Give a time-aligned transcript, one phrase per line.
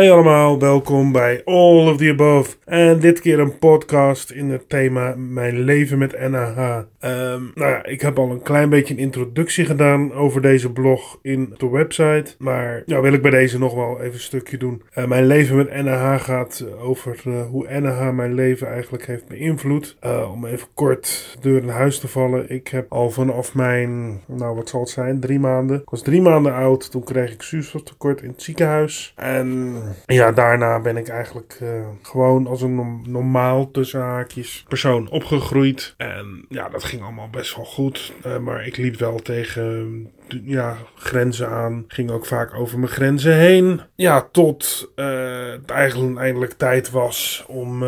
[0.00, 2.56] Hey allemaal, welkom bij All of the Above.
[2.64, 6.82] En dit keer een podcast in het thema Mijn leven met NAH.
[7.00, 11.18] Ehm, nou ja, ik heb al een klein beetje een introductie gedaan over deze blog
[11.22, 12.34] in de website.
[12.38, 14.82] Maar ja, wil ik bij deze nog wel even een stukje doen.
[14.94, 19.96] Uh, mijn leven met NAH gaat over uh, hoe NAH mijn leven eigenlijk heeft beïnvloed.
[20.04, 22.50] Uh, om even kort deur in huis te vallen.
[22.50, 25.80] Ik heb al vanaf mijn, nou wat zal het zijn, drie maanden.
[25.80, 29.12] Ik was drie maanden oud, toen kreeg ik zuurstoftekort in het ziekenhuis.
[29.16, 29.74] En
[30.06, 35.94] ja, daarna ben ik eigenlijk uh, gewoon als een normaal tussen haakjes persoon opgegroeid.
[35.96, 38.12] En ja, dat ging allemaal best wel goed.
[38.26, 40.10] Uh, maar ik liep wel tegen
[40.44, 41.84] ja, grenzen aan.
[41.88, 43.80] Ging ook vaak over mijn grenzen heen.
[43.94, 47.84] Ja, tot het eigenlijk eindelijk tijd was om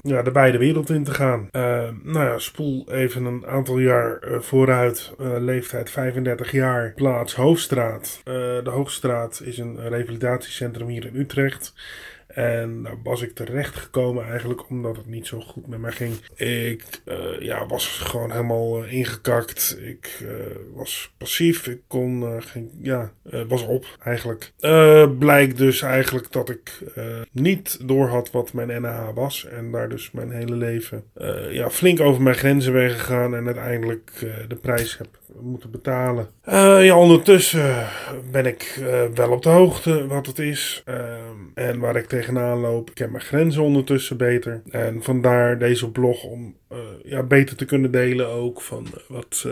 [0.00, 1.48] ja, de beide wereld in te gaan.
[2.02, 5.14] nou ja, spoel even een aantal jaar vooruit.
[5.38, 6.92] leeftijd 35 jaar.
[6.94, 8.20] Plaats Hoofdstraat.
[8.24, 11.35] de Hoogstraat is een revalidatiecentrum hier in Utrecht.
[12.26, 16.14] En daar was ik terecht gekomen eigenlijk omdat het niet zo goed met mij ging.
[16.34, 19.78] Ik uh, ja, was gewoon helemaal uh, ingekakt.
[19.80, 20.28] Ik uh,
[20.74, 21.66] was passief.
[21.66, 23.12] Ik kon geen, ja,
[23.48, 24.52] was op eigenlijk.
[25.18, 26.78] blijkt dus eigenlijk dat ik
[27.32, 29.44] niet door had wat mijn NAH was.
[29.44, 31.04] En daar dus mijn hele leven
[31.50, 33.34] ja, flink over mijn grenzen ben gegaan.
[33.34, 34.10] En uiteindelijk
[34.48, 36.28] de prijs heb moeten betalen.
[36.82, 37.86] ja, ondertussen
[38.30, 38.80] ben ik
[39.14, 40.82] wel op de hoogte wat het is.
[41.54, 42.88] en waar ik tegen tegenaan loop.
[42.88, 44.62] Ik ken mijn grenzen ondertussen beter.
[44.70, 49.46] En vandaar deze blog om uh, ja, beter te kunnen delen ook van wat,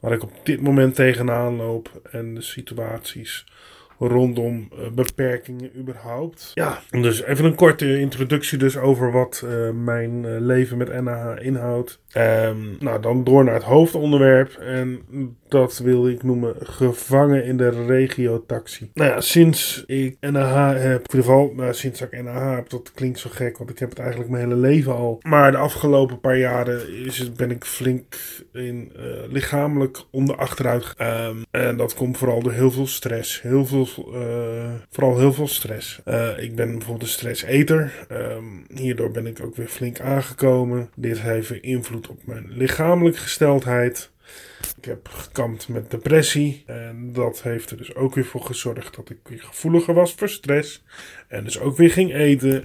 [0.00, 3.46] waar ik op dit moment tegenaan loop en de situaties
[3.98, 6.50] rondom beperkingen überhaupt.
[6.54, 9.44] Ja, dus even een korte introductie dus over wat
[9.74, 12.00] mijn leven met NAH inhoudt.
[12.16, 14.52] Um, nou, dan door naar het hoofdonderwerp.
[14.52, 15.00] En
[15.48, 18.90] dat wil ik noemen gevangen in de regio-taxi.
[18.94, 22.92] Nou ja, sinds ik NAH heb, in ieder geval nou, sinds ik NAH heb, dat
[22.94, 25.18] klinkt zo gek, want ik heb het eigenlijk mijn hele leven al.
[25.22, 28.16] Maar de afgelopen paar jaren is het, ben ik flink
[28.52, 30.94] in uh, lichamelijk onder achteruit.
[31.00, 33.42] Um, en dat komt vooral door heel veel stress.
[33.42, 36.00] Heel veel, uh, vooral heel veel stress.
[36.08, 38.06] Uh, ik ben bijvoorbeeld een stresseter.
[38.12, 40.90] Um, hierdoor ben ik ook weer flink aangekomen.
[40.96, 44.10] Dit heeft invloed op mijn lichamelijke gesteldheid.
[44.76, 46.62] Ik heb gekampt met depressie.
[46.66, 50.28] En dat heeft er dus ook weer voor gezorgd dat ik weer gevoeliger was voor
[50.28, 50.84] stress.
[51.28, 52.62] En dus ook weer ging eten.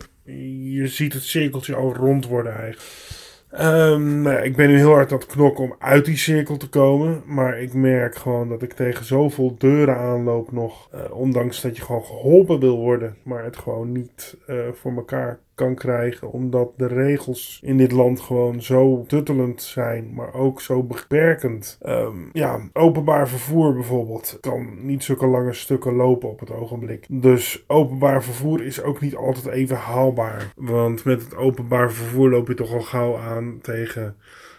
[0.73, 3.23] Je ziet het cirkeltje al rond worden eigenlijk.
[3.59, 6.69] Um, nou ik ben nu heel hard aan het knokken om uit die cirkel te
[6.69, 7.23] komen.
[7.25, 10.89] Maar ik merk gewoon dat ik tegen zoveel deuren aanloop nog.
[10.93, 13.17] Uh, ondanks dat je gewoon geholpen wil worden.
[13.23, 16.31] Maar het gewoon niet uh, voor elkaar kan krijgen.
[16.31, 21.77] Omdat de regels in dit land gewoon zo tuttelend zijn, maar ook zo beperkend.
[21.85, 27.05] Um, ja, openbaar vervoer bijvoorbeeld kan niet zulke lange stukken lopen op het ogenblik.
[27.09, 30.51] Dus openbaar vervoer is ook niet altijd even haalbaar.
[30.55, 34.15] Want met het openbaar vervoer loop je toch al gauw aan tegen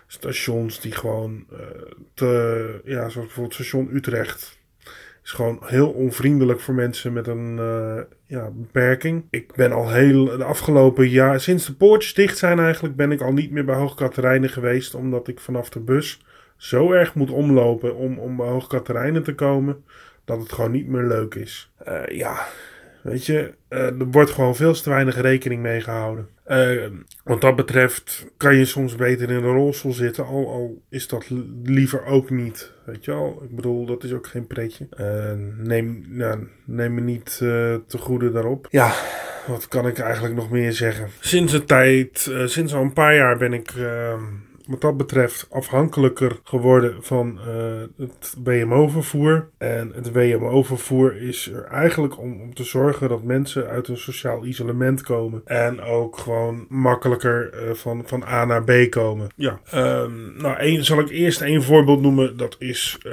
[0.07, 1.59] stations die gewoon uh,
[2.15, 4.59] te, ja, zoals bijvoorbeeld station Utrecht
[5.27, 9.25] is gewoon heel onvriendelijk voor mensen met een uh, ja, beperking.
[9.31, 13.21] Ik ben al heel de afgelopen jaar, sinds de poortjes dicht zijn eigenlijk, ben ik
[13.21, 14.95] al niet meer bij Hoogkaterijnen geweest.
[14.95, 16.25] Omdat ik vanaf de bus
[16.57, 19.85] zo erg moet omlopen om, om bij Hoogkaterijnen te komen.
[20.25, 21.73] Dat het gewoon niet meer leuk is.
[21.89, 22.47] Uh, ja,
[23.07, 26.29] weet je, uh, er wordt gewoon veel te weinig rekening mee gehouden.
[26.49, 26.87] Uh,
[27.25, 31.27] wat dat betreft kan je soms beter in een rolstoel zitten, al, al is dat
[31.63, 32.73] liever ook niet.
[32.85, 34.89] Weet je wel, ik bedoel, dat is ook geen pretje.
[35.01, 35.33] Uh,
[35.67, 36.05] neem,
[36.65, 37.37] neem me niet
[37.87, 38.67] te goede daarop.
[38.71, 38.93] Ja,
[39.47, 41.09] wat kan ik eigenlijk nog meer zeggen?
[41.21, 44.23] Sinds een tijd, sinds al een paar jaar ben ik ehm,
[44.67, 49.49] wat dat betreft afhankelijker geworden van uh, het WMO-vervoer.
[49.59, 54.45] En het WMO-vervoer is er eigenlijk om, om te zorgen dat mensen uit een sociaal
[54.45, 55.43] isolement komen.
[55.45, 59.29] En ook gewoon makkelijker uh, van, van A naar B komen.
[59.37, 62.37] Ja, um, nou, een, zal ik eerst een voorbeeld noemen.
[62.37, 62.99] Dat is.
[63.07, 63.13] Uh,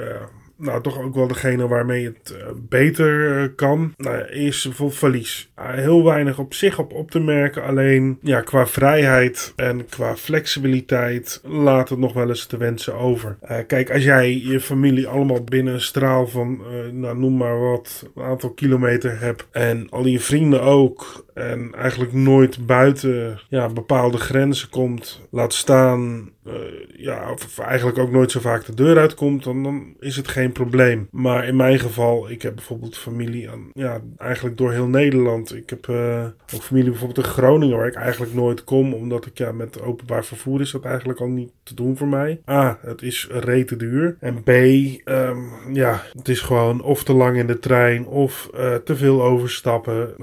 [0.58, 3.94] nou, toch ook wel degene waarmee het uh, beter uh, kan.
[3.98, 5.52] Nou, is bijvoorbeeld verlies.
[5.60, 7.64] Uh, heel weinig op zich op op te merken.
[7.64, 13.38] Alleen ja, qua vrijheid en qua flexibiliteit laat het nog wel eens te wensen over.
[13.68, 16.62] kijk, als jij je familie allemaal binnen een straal van,
[16.92, 19.48] nou, noem maar wat, een aantal kilometer hebt.
[19.52, 21.26] En al je vrienden ook.
[21.34, 25.22] En eigenlijk nooit buiten ja, bepaalde grenzen komt.
[25.32, 26.54] Laat staan uh,
[26.96, 30.52] ja, of eigenlijk ook nooit zo vaak de deur uitkomt, dan, dan is het geen
[30.52, 31.08] probleem.
[31.12, 35.56] Maar in mijn geval, ik heb bijvoorbeeld familie aan, ja, eigenlijk door heel Nederland.
[35.56, 36.26] Ik heb uh,
[36.56, 40.26] ook familie bijvoorbeeld in Groningen, waar ik eigenlijk nooit kom, omdat ik ja, met openbaar
[40.26, 42.42] vervoer is dat eigenlijk al niet te doen voor mij.
[42.50, 44.18] A, het is rete duur.
[44.20, 48.76] En B, um, ja, het is gewoon of te lang in de trein of uh,
[48.76, 50.16] te veel overstappen.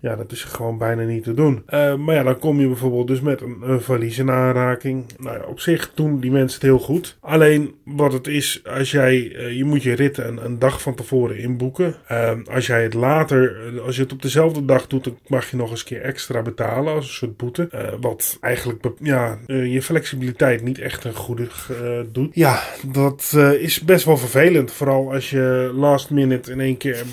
[0.00, 1.62] Ja, dat is gewoon bijna niet te doen.
[2.04, 5.04] Maar ja, dan kom je bijvoorbeeld dus met een, een valies in aanraking.
[5.18, 7.16] Nou ja, op zich doen die mensen het heel goed.
[7.20, 9.14] Alleen wat het is, als jij,
[9.56, 11.94] je moet je ritten een, een dag van tevoren inboeken.
[12.08, 13.56] Ehm, als jij het later,
[13.86, 16.42] als je het op dezelfde dag doet, dan mag je nog eens een keer extra
[16.42, 17.68] betalen als een soort boete.
[18.00, 21.48] wat eigenlijk ja, je flexibiliteit niet echt een goede
[22.12, 22.34] doet.
[22.34, 24.72] Ja, dat is best wel vervelend.
[24.72, 27.04] Vooral als je last minute in één keer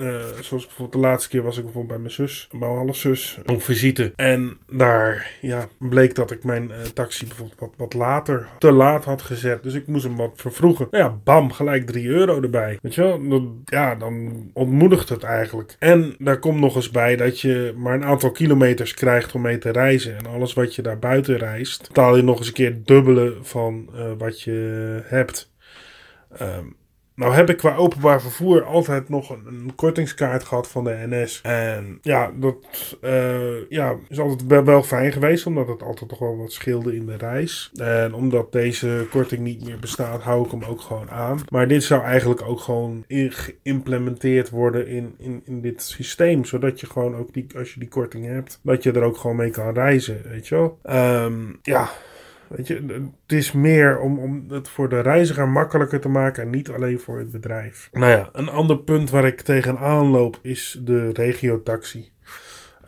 [0.00, 3.38] uh, zoals bijvoorbeeld de laatste keer was ik bijvoorbeeld bij mijn zus, mijn halve zus,
[3.46, 4.12] op visite.
[4.16, 9.04] En daar ja, bleek dat ik mijn uh, taxi bijvoorbeeld wat, wat later, te laat
[9.04, 9.62] had gezet.
[9.62, 10.88] Dus ik moest hem wat vervroegen.
[10.90, 12.78] Nou ja, bam, gelijk 3 euro erbij.
[12.82, 13.60] Weet je wel?
[13.64, 15.76] Ja, dan ontmoedigt het eigenlijk.
[15.78, 19.58] En daar komt nog eens bij dat je maar een aantal kilometers krijgt om mee
[19.58, 20.16] te reizen.
[20.16, 23.36] En alles wat je daar buiten reist, betaal je nog eens een keer het dubbele
[23.42, 25.52] van uh, wat je hebt.
[26.42, 26.78] Um,
[27.20, 31.40] nou heb ik qua openbaar vervoer altijd nog een, kortingskaart gehad van de NS.
[31.42, 32.56] En ja, dat
[33.02, 37.06] uh, ja, is altijd wel, fijn geweest, omdat het altijd toch wel wat scheelde in
[37.06, 37.70] de reis.
[37.74, 41.40] En omdat deze korting niet meer bestaat, hou ik hem ook gewoon aan.
[41.48, 46.44] Maar dit zou eigenlijk ook gewoon geïmplementeerd worden in, in, in dit systeem.
[46.44, 49.36] Zodat je gewoon ook, die, als je die korting hebt, dat je er ook gewoon
[49.36, 50.78] mee kan reizen, weet je wel.
[51.24, 51.90] Um, ja,
[52.56, 52.74] Weet je,
[53.26, 56.98] het is meer om, om het voor de reiziger makkelijker te maken en niet alleen
[56.98, 57.88] voor het bedrijf.
[57.92, 62.10] Nou ja, een ander punt waar ik tegenaan loop is de regiotaxi.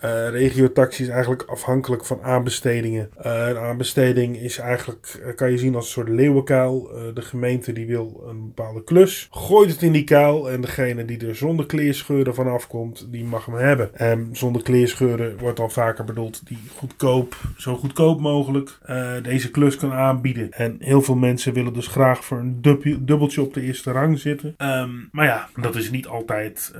[0.04, 3.10] Uh, regiotaxi is eigenlijk afhankelijk van aanbestedingen.
[3.26, 6.90] Uh, een aanbesteding is eigenlijk, uh, kan je zien als een soort leeuwenkuil.
[7.14, 11.26] de gemeente die wil een bepaalde klus, gooit het in die kuil en degene die
[11.26, 13.94] er zonder kleerscheuren vanaf komt, die mag hem hebben.
[13.94, 18.78] En zonder kleerscheuren wordt dan vaker bedoeld die goedkoop, zo goedkoop mogelijk
[19.22, 20.52] deze klus kan aanbieden.
[20.52, 22.60] En heel veel mensen willen dus graag voor een
[23.00, 24.54] dubbeltje op de eerste rang zitten.
[24.58, 26.74] Um, maar ja, dat is niet altijd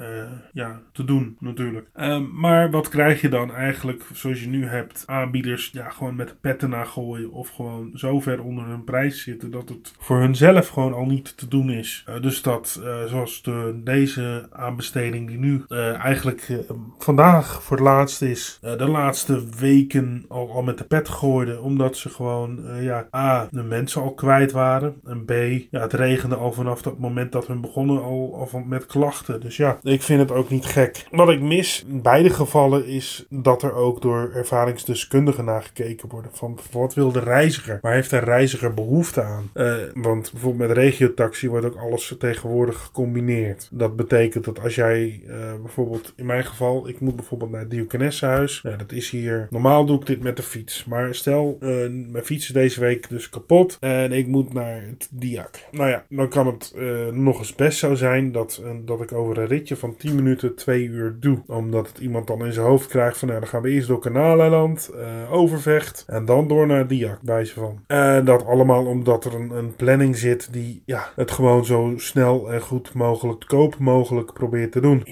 [0.53, 1.89] ja, te doen natuurlijk.
[2.01, 6.17] Um, maar wat krijg krijg je dan eigenlijk, zoals je nu hebt, aanbieders ja, gewoon
[6.17, 7.33] met petten naar gooien.
[7.33, 11.37] Of gewoon zo ver onder hun prijs zitten dat het voor hunzelf gewoon al niet
[11.37, 12.05] te doen is.
[12.09, 16.65] Uh, dus dat, uh, zoals de, deze aanbesteding die nu uh, eigenlijk
[16.99, 21.63] vandaag voor het laatst is, de laatste weken al, al met de pet gooiden.
[21.63, 24.95] Omdat ze gewoon, ja, A, de mensen al kwijt waren.
[25.05, 25.31] En B,
[25.71, 29.41] ja, het regende al vanaf dat moment dat hun begonnen al, al met klachten.
[29.41, 31.07] Dus ja, ik vind het ook niet gek.
[31.11, 36.29] Wat ik mis in beide gevallen is dat er ook door ervaringsdeskundigen naar gekeken wordt.
[36.33, 37.79] Van wat wil de reiziger?
[37.83, 39.51] Waar heeft de reiziger behoefte aan?
[39.55, 43.69] Uh, want bijvoorbeeld met regiotaxi wordt ook alles tegenwoordig gecombineerd.
[43.71, 47.71] Dat betekent dat als jij uh, bijvoorbeeld, in mijn geval, ik moet bijvoorbeeld naar het
[47.71, 48.61] Diokenessenhuis.
[48.63, 49.47] Dat is hier.
[49.51, 50.85] Normaal doe ik dit met de fiets.
[50.85, 53.77] Maar stel, uh, mijn fiets is deze week dus kapot.
[53.81, 55.59] En ik moet naar het Diak.
[55.71, 56.75] Nou ja, dan kan het
[57.13, 60.85] nog eens best zo zijn dat, dat ik over een ritje van 10 minuten 2
[60.85, 61.43] uur doe.
[61.47, 63.99] Omdat het iemand dan in zijn hoofd krijgt van nou, dan gaan we eerst door
[63.99, 67.85] Kanaaleiland, uh, Overvecht en dan door naar Diak, wijze van.
[67.87, 72.53] En dat allemaal omdat er een, een, planning zit die ja, het gewoon zo snel
[72.53, 75.03] en goed mogelijk, koop mogelijk probeert te doen.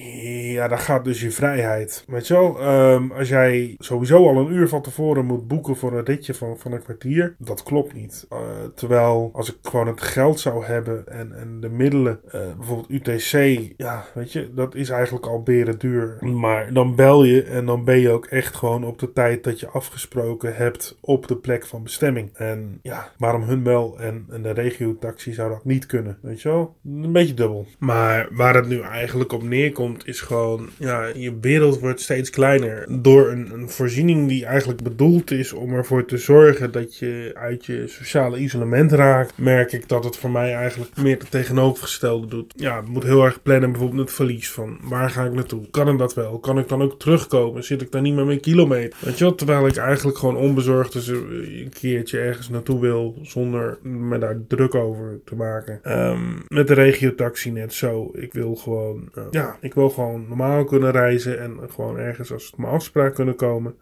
[0.53, 2.05] Ja, daar gaat dus je vrijheid.
[2.07, 5.93] Weet je wel, um, als jij sowieso al een uur van tevoren moet boeken voor
[5.93, 8.27] een ritje van, van een kwartier, dat klopt niet.
[8.33, 8.39] Uh,
[8.75, 12.21] terwijl als ik gewoon het geld zou hebben en, en de middelen,
[12.57, 16.17] bijvoorbeeld UTC, ja, weet je, dat is eigenlijk al beren duur.
[16.21, 19.61] Maar dan bel je en dan ben je ook echt gewoon op de tijd dat
[19.61, 22.31] je afgesproken hebt op de plek van bestemming.
[22.35, 26.49] En ja, waarom hun wel en, en de regiotaxi zou dat niet kunnen, weet je
[26.49, 26.77] wel?
[26.85, 27.67] Een beetje dubbel.
[27.79, 33.03] Maar waar het nu eigenlijk op neerkomt is gewoon, ja, je wereld wordt steeds kleiner.
[33.03, 37.67] Door een, een voorziening die eigenlijk bedoeld is om ervoor te zorgen dat je uit
[37.67, 42.53] je sociale isolement raakt, merk ik dat het voor mij eigenlijk meer het tegenovergestelde doet.
[42.57, 45.71] Ja, het moet heel erg plannen, bijvoorbeeld het verlies van waar ga ik naartoe?
[45.71, 46.39] Kan ik dat wel?
[46.39, 47.50] Kan ik dan ook terugkomen?
[47.59, 48.99] Zit ik daar niet meer met kilometer.
[49.05, 54.19] Weet je terwijl ik eigenlijk gewoon onbezorgd dus een keertje ergens naartoe wil zonder me
[54.19, 55.81] daar druk over te maken.
[55.85, 58.11] Um, met de regiotaxi net zo.
[58.13, 62.47] Ik wil gewoon, uh, ja, ik wil gewoon normaal kunnen reizen en gewoon ergens als
[62.47, 63.75] het mijn afspraak kunnen komen.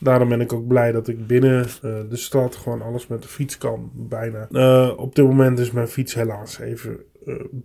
[0.00, 1.68] Daarom ben ik ook blij dat ik binnen uh,
[2.08, 4.48] de stad gewoon alles met de fiets kan, bijna.
[4.50, 6.98] Uh, op dit moment is mijn fiets helaas even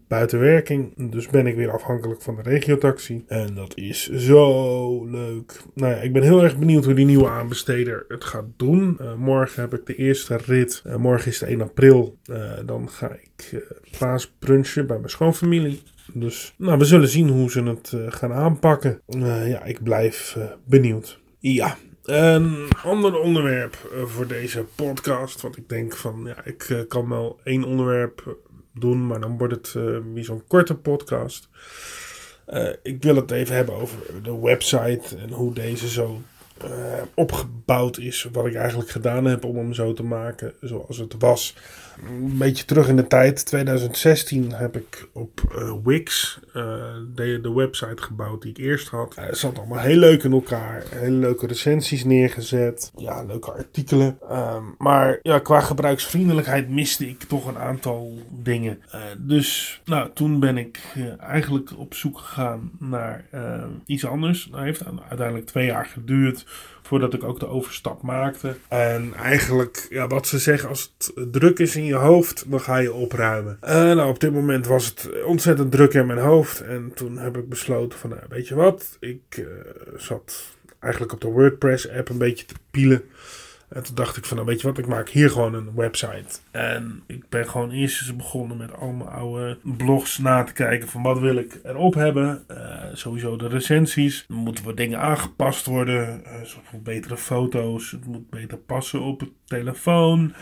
[0.08, 1.12] buiten werking.
[1.12, 3.24] Dus ben ik weer afhankelijk van de regiotaxi.
[3.28, 5.62] En dat is zo leuk.
[5.74, 9.00] Nou ja, ik ben heel erg benieuwd hoe die nieuwe aanbesteder het gaat doen.
[9.18, 10.84] morgen heb ik de eerste rit.
[10.98, 12.18] morgen is de 1 april.
[12.66, 13.64] dan ga ik
[13.98, 15.82] paasbrunchen bij mijn schoonfamilie.
[16.14, 19.02] Dus nou, we zullen zien hoe ze het gaan aanpakken.
[19.46, 21.20] ja, ik blijf benieuwd.
[21.40, 25.42] Ja, een ander onderwerp eh, voor deze podcast.
[25.42, 28.38] Want ik denk van, ja, ik eh, kan wel één onderwerp
[28.74, 31.50] doen, maar dan wordt het uh, weer zo'n korte podcast.
[32.84, 36.22] ik wil het even hebben over de website en hoe deze zo
[37.14, 38.28] opgebouwd is.
[38.32, 41.56] Wat ik eigenlijk gedaan heb om hem zo te maken zoals het was
[42.08, 43.46] een beetje terug in de tijd.
[43.46, 46.54] 2016 heb ik op uh, Wix uh,
[47.16, 49.16] de, de, website gebouwd die ik eerst had.
[49.16, 50.84] Het zat allemaal heel leuk in elkaar.
[50.90, 52.92] Hele leuke recensies neergezet.
[52.98, 54.18] Ja, leuke artikelen.
[54.32, 58.82] Um, maar ja, qua gebruiksvriendelijkheid miste ik toch een aantal dingen.
[59.18, 60.80] Dus nou, toen ben ik
[61.20, 63.26] eigenlijk op zoek gegaan naar
[63.86, 64.48] iets anders.
[64.52, 66.46] Dat heeft uiteindelijk twee jaar geduurd
[66.92, 68.56] voordat ik ook de overstap maakte.
[68.68, 72.78] En eigenlijk, ja, wat ze zeggen, als het druk is in je hoofd, dan ga
[72.78, 73.58] je opruimen.
[73.64, 76.62] Uh, nou, op dit moment was het ontzettend druk in mijn hoofd.
[76.62, 79.46] En toen heb ik besloten van, nou, weet je wat, ik uh,
[79.96, 80.44] zat
[80.80, 83.04] eigenlijk op de WordPress-app een beetje te pielen.
[83.70, 86.40] En toen dacht ik van, nou weet je wat, ik maak hier gewoon een website.
[86.52, 90.88] En ik ben gewoon eerst eens begonnen met al mijn oude blogs na te kijken
[90.88, 92.44] van wat wil ik erop hebben.
[92.94, 94.26] Sowieso de recensies.
[94.30, 96.22] Er moeten wat dingen aangepast worden.
[96.44, 97.92] Zoals betere foto's.
[97.92, 100.34] Het moet beter passen op het telefoon.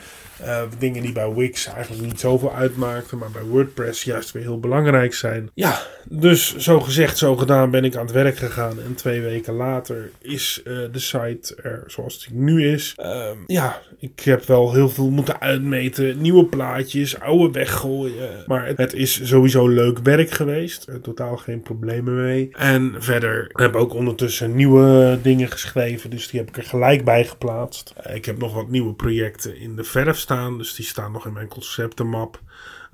[0.41, 4.59] Uh, dingen die bij Wix eigenlijk niet zoveel uitmaakten, maar bij WordPress juist weer heel
[4.59, 5.49] belangrijk zijn.
[5.53, 8.81] Ja, dus zo gezegd, zo gedaan ben ik aan het werk gegaan.
[8.81, 12.95] En twee weken later is de site er zoals die nu is.
[12.99, 16.21] Uh, ja, ik heb wel heel veel moeten uitmeten.
[16.21, 18.43] Nieuwe plaatjes, oude weggooien.
[18.47, 20.87] Maar het is sowieso leuk werk geweest.
[21.01, 22.38] Totaal geen problemen mee.
[22.47, 26.09] En verder heb ik ook ondertussen nieuwe dingen geschreven.
[26.09, 27.93] Dus die heb ik er gelijk bij geplaatst.
[28.13, 30.57] ik heb nog wat nieuwe projecten in de verf staan.
[30.57, 32.41] Dus die staan nog in mijn conceptenmap.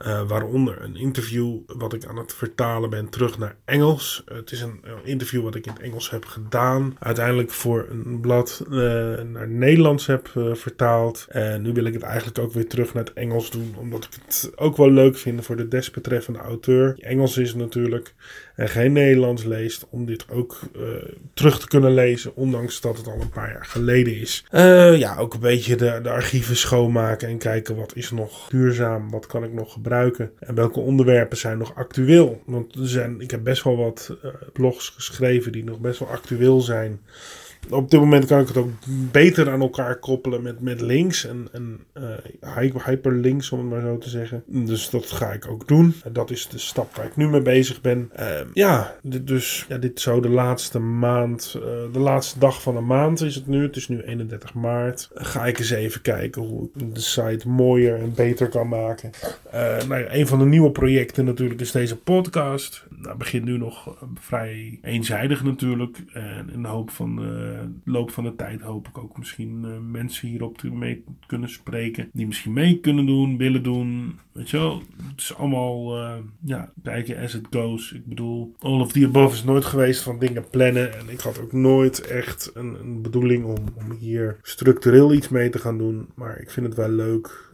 [0.05, 4.23] Uh, waaronder een interview wat ik aan het vertalen ben terug naar Engels.
[4.25, 6.95] het is een, interview wat ik in het Engels heb gedaan.
[6.99, 8.71] Uiteindelijk voor een blad uh,
[9.21, 11.25] naar Nederlands heb uh, vertaald.
[11.29, 13.75] En nu wil ik het eigenlijk ook weer terug naar het Engels doen.
[13.77, 16.95] Omdat ik het ook wel leuk vind voor de desbetreffende auteur.
[16.99, 18.13] Engels is natuurlijk
[18.55, 19.85] en geen Nederlands leest.
[19.89, 20.59] Om dit ook
[21.33, 22.35] terug te kunnen lezen.
[22.35, 24.45] Ondanks dat het al een paar jaar geleden is.
[24.97, 27.27] ja, ook een beetje de, de archieven schoonmaken.
[27.27, 29.09] En kijken wat is nog duurzaam.
[29.09, 30.31] Wat kan ik nog gebruiken.
[30.39, 32.41] En welke onderwerpen zijn nog actueel?
[32.45, 36.09] Want er zijn, ik heb best wel wat uh, blogs geschreven die nog best wel
[36.09, 36.99] actueel zijn
[37.69, 38.69] op dit moment kan ik het ook
[39.11, 43.97] beter aan elkaar koppelen met, met links en, en uh, hyperlinks, om het maar zo
[43.97, 44.43] te zeggen.
[44.47, 45.93] Dus dat ga ik ook doen.
[46.11, 48.11] Dat is de stap waar ik nu mee bezig ben.
[48.19, 52.81] Uh, ja, dus ja, dit zou de laatste maand, uh, de laatste dag van de
[52.81, 53.63] maand is het nu.
[53.63, 55.09] Het is nu 31 maart.
[55.13, 59.11] ga ik eens even kijken hoe ik de site mooier en beter kan maken.
[59.87, 62.85] nou ja, een van de nieuwe projecten natuurlijk is deze podcast.
[62.89, 65.97] Nou, begint nu nog vrij eenzijdig natuurlijk.
[66.13, 67.19] En in de hoop van
[67.83, 72.09] loop van de tijd hoop ik ook misschien uh, mensen hierop te mee kunnen spreken.
[72.13, 74.19] Die misschien mee kunnen doen, willen doen.
[74.31, 77.91] Weet je wel, het is allemaal, uh, ja, kijken as it goes.
[77.91, 80.97] Ik bedoel, all of the above is nooit geweest van dingen plannen.
[80.97, 85.49] En ik had ook nooit echt een, een bedoeling om, om hier structureel iets mee
[85.49, 86.09] te gaan doen.
[86.15, 87.53] Maar ik vind het wel leuk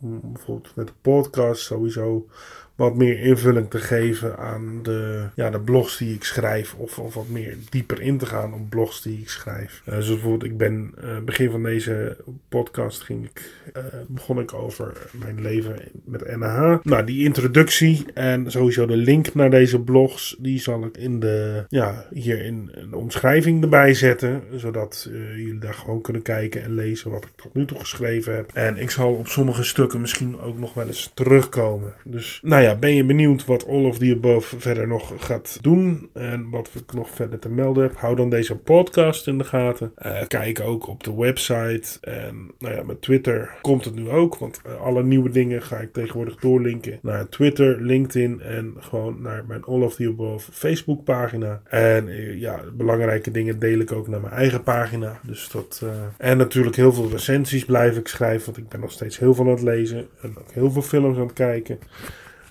[0.00, 2.26] om bijvoorbeeld met de podcast sowieso
[2.74, 6.74] wat meer invulling te geven aan de, ja, de blogs die ik schrijf.
[6.74, 9.82] Of, of wat meer dieper in te gaan op blogs die ik schrijf.
[9.84, 12.16] Uh, zoals bijvoorbeeld, ik ben uh, begin van deze
[12.48, 16.76] podcast ging ik, uh, begon ik over mijn leven met NH.
[16.82, 21.64] Nou, die introductie en sowieso de link naar deze blogs, die zal ik in de,
[21.68, 24.42] ja, hier in de omschrijving erbij zetten.
[24.54, 28.50] Zodat jullie daar gewoon kunnen kijken en lezen wat ik tot nu toe geschreven heb.
[28.54, 31.94] En ik zal op sommige stukken misschien ook nog wel eens terugkomen.
[32.04, 36.10] Dus, nou ja, ben je benieuwd wat All of the Above verder nog gaat doen
[36.12, 37.96] en wat ik nog verder te melden heb?
[37.96, 39.92] Hou dan deze podcast in de gaten.
[40.06, 44.36] Uh, kijk ook op de website en nou ja, met Twitter komt het nu ook,
[44.36, 49.44] want uh, alle nieuwe dingen ga ik tegenwoordig doorlinken naar Twitter, LinkedIn en gewoon naar
[49.48, 51.62] mijn All of the Above Facebook pagina.
[51.64, 55.20] En uh, ja, belangrijke dingen deel ik ook naar mijn eigen pagina.
[55.22, 55.82] Dus dat,
[56.18, 59.44] en natuurlijk heel veel recensies blijf ik schrijven, want ik ben nog steeds heel veel
[59.44, 61.78] aan het lezen en ook heel veel films aan het kijken.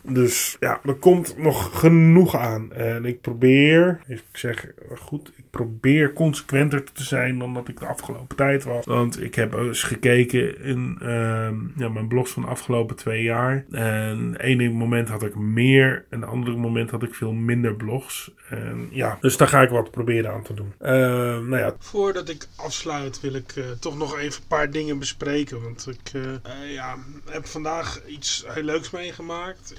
[0.04, 2.72] Dus ja, er komt nog genoeg aan.
[2.74, 7.86] En ik probeer, ik zeg goed, ik probeer consequenter te zijn dan dat ik de
[7.86, 8.86] afgelopen tijd was.
[8.86, 13.66] Want ik heb eens gekeken in ehm, ja, mijn blogs van de afgelopen twee jaar.
[13.72, 18.32] En ene moment had ik meer en de andere moment had ik veel minder blogs.
[18.50, 20.74] En ja, dus daar ga ik wat proberen aan te doen.
[20.80, 21.76] Ehm, nou ja.
[21.80, 25.62] Voordat ik afsluit wil ik uh, toch nog even een paar dingen bespreken.
[25.62, 26.98] Want ik uh, uh, ja,
[27.30, 29.74] heb vandaag iets heel leuks meegemaakt.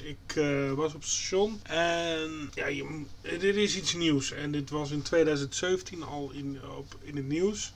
[0.74, 2.66] Was op station en ja,
[3.22, 4.32] er is iets nieuws.
[4.32, 7.72] En dit was in 2017 al in, op, in het nieuws.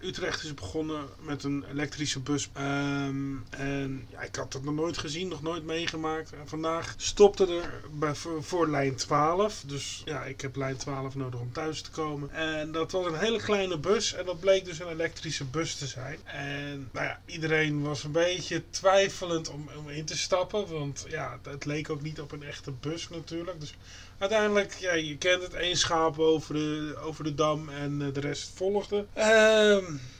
[0.00, 2.48] Utrecht is begonnen met een elektrische bus.
[2.58, 6.32] Um, en ja, ik had het nog nooit gezien, nog nooit meegemaakt.
[6.32, 9.62] En vandaag stopte er bij, voor, lijn 12.
[9.66, 12.30] Dus ja, ik heb lijn 12 nodig om thuis te komen.
[12.30, 14.14] En dat was een hele kleine bus.
[14.14, 16.18] En dat bleek dus een elektrische bus te zijn.
[16.24, 20.72] En nou ja, iedereen was een beetje twijfelend om, in te stappen.
[20.72, 23.60] Want ja, het leek ook niet op een echte bus natuurlijk.
[23.60, 23.74] Dus
[24.18, 28.20] uiteindelijk, ja, je kent het, één schaap over de, over de dam en uh, de
[28.20, 29.06] rest volgde.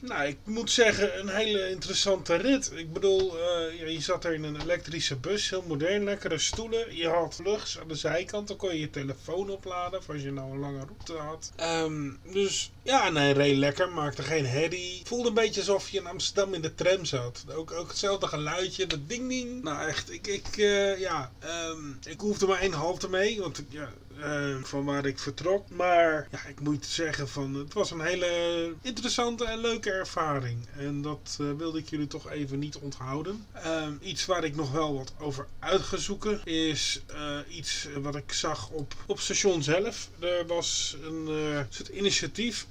[0.00, 2.72] Nou, ik moet zeggen, een hele interessante rit.
[2.74, 6.96] Ik bedoel, uh, ja, je zat er in een elektrische bus, heel modern, lekkere stoelen.
[6.96, 10.52] Je had lucht aan de zijkant, dan kon je je telefoon opladen als je nou
[10.52, 11.52] een lange route had.
[11.60, 15.02] Um, dus ja, nee, reed lekker, maakte geen herrie.
[15.04, 17.44] Voelde een beetje alsof je in Amsterdam in de tram zat.
[17.54, 19.62] Ook, ook hetzelfde geluidje, dat ding ding.
[19.62, 21.32] Nou echt, ik, ik, uh, ja,
[21.68, 25.68] um, ik hoefde maar één halte mee, want ja, uh, van waar ik vertrok.
[25.68, 30.66] Maar ja, ik moet zeggen van het was een hele interessante en leuke ervaring.
[30.76, 33.46] En dat uh, wilde ik jullie toch even niet onthouden.
[33.64, 38.16] Uh, iets waar ik nog wel wat over uit ga zoeken is uh, iets wat
[38.16, 40.10] ik zag op, op station zelf.
[40.18, 41.28] Er was een
[41.70, 42.66] soort initiatief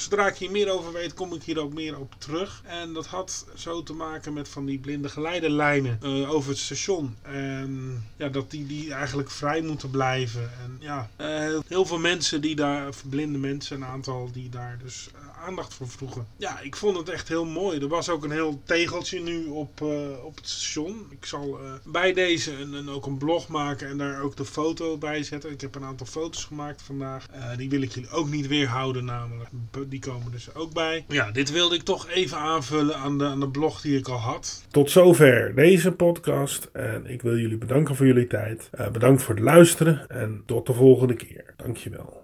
[0.00, 2.62] zodra ik hier meer over weet, kom ik hier ook meer op terug.
[2.64, 7.16] En dat had zo te maken met van die blinde geleiderlijnen uh, over het station.
[7.22, 10.42] En ja, dat die, die eigenlijk vrij moeten blijven.
[10.42, 15.08] En ja, uh, heel veel mensen die daar, blinde mensen, een aantal die daar dus
[15.14, 16.26] uh, aandacht voor vroegen.
[16.36, 17.80] Ja, ik vond het echt heel mooi.
[17.80, 19.80] Er was ook een heel tegeltje nu op,
[20.22, 21.06] op het station.
[21.10, 24.98] Ik zal bij deze een, een, ook een blog maken en daar ook de foto
[24.98, 25.50] bij zetten.
[25.50, 27.26] Ik heb een aantal foto's gemaakt vandaag.
[27.56, 29.50] die wil ik jullie ook niet weerhouden namelijk
[29.88, 31.04] die komen dus ook bij.
[31.08, 34.18] Ja, dit wilde ik toch even aanvullen aan de, aan de blog die ik al
[34.18, 34.64] had.
[34.70, 36.68] Tot zover deze podcast.
[36.72, 38.70] En ik wil jullie bedanken voor jullie tijd.
[38.92, 41.54] Bedankt voor het luisteren en tot de volgende keer.
[41.56, 42.22] Dankjewel.